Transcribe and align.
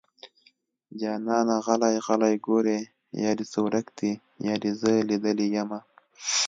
جانانه 0.99 1.55
غلی 1.65 1.95
غلی 2.05 2.35
ګورې 2.45 2.79
يا 3.23 3.31
دې 3.37 3.45
څه 3.51 3.59
ورک 3.65 3.87
دي 3.97 4.11
يا 4.47 4.55
دې 4.61 4.71
زه 4.79 4.91
ليدلې 5.09 5.47
يمه 5.55 5.79